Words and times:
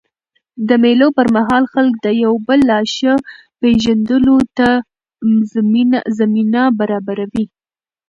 د 0.67 0.69
مېلو 0.83 1.07
پر 1.17 1.27
مهال 1.35 1.63
خلک 1.73 1.93
د 2.05 2.07
یو 2.23 2.33
بل 2.47 2.59
لا 2.71 2.79
ښه 2.95 3.13
پېژندلو 3.59 4.37
ته 4.57 4.67
زمینه 6.19 6.63
برابروي. 6.79 7.45